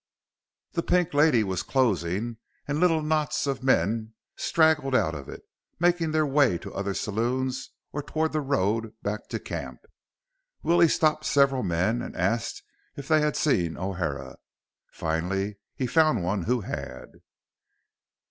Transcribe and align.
The 0.71 0.81
Pink 0.81 1.13
Lady 1.13 1.43
was 1.43 1.61
closing, 1.61 2.37
and 2.67 2.79
little 2.79 3.03
knots 3.03 3.45
of 3.45 3.61
men 3.61 4.15
straggled 4.35 4.95
out 4.95 5.13
of 5.13 5.29
it, 5.29 5.43
making 5.79 6.09
their 6.09 6.25
way 6.25 6.57
to 6.57 6.73
other 6.73 6.95
saloons 6.95 7.69
or 7.93 8.01
toward 8.01 8.33
the 8.33 8.41
road 8.41 8.95
back 9.03 9.27
to 9.27 9.39
camp. 9.39 9.77
Willie 10.63 10.87
stopped 10.87 11.25
several 11.25 11.61
men 11.61 12.01
and 12.01 12.15
asked 12.15 12.63
if 12.97 13.07
they 13.07 13.21
had 13.21 13.35
seen 13.37 13.77
O'Hara. 13.77 14.37
Finally, 14.91 15.59
he 15.75 15.85
found 15.85 16.23
one 16.23 16.45
who 16.45 16.61
had. 16.61 17.11